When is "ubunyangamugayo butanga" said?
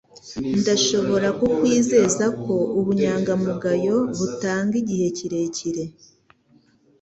2.79-4.73